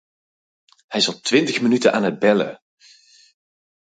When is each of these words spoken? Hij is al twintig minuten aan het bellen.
Hij 0.87 0.99
is 0.99 1.07
al 1.07 1.19
twintig 1.19 1.61
minuten 1.61 1.93
aan 1.93 2.03
het 2.03 2.19
bellen. 2.19 2.61